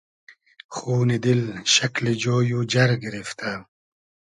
[0.75, 1.41] خونی دیل
[1.73, 3.51] شئکلی جۉی و جئر گیریفتۂ